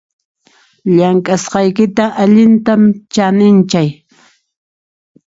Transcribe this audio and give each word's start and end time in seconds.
Llamk'asqaykita 0.95 2.05
allintam 2.23 2.81
chaninchay 3.13 3.89